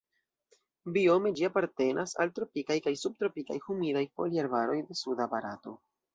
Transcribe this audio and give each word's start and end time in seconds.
Biome 0.95 1.31
ĝi 1.39 1.45
apartenas 1.47 2.15
al 2.25 2.33
tropikaj 2.39 2.79
kaj 2.87 2.95
subtropikaj 3.03 3.59
humidaj 3.67 4.05
foliarbaroj 4.17 4.81
de 4.91 5.01
suda 5.05 5.31
Barato. 5.37 5.79